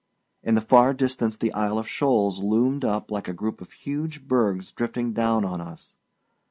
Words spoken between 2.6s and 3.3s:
up like